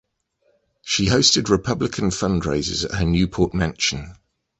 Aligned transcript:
She 0.81 1.09
hosted 1.09 1.47
Republican 1.47 2.09
fundraisers 2.09 2.85
at 2.85 2.91
her 2.95 3.05
Newport 3.05 3.53
mansion. 3.53 4.15